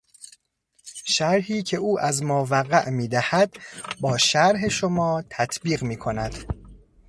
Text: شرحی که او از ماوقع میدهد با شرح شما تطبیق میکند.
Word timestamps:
شرحی 1.05 1.63
که 1.63 1.77
او 1.77 1.99
از 1.99 2.23
ماوقع 2.23 2.89
میدهد 2.89 3.53
با 3.99 4.17
شرح 4.17 4.67
شما 4.69 5.23
تطبیق 5.29 5.83
میکند. 5.83 6.35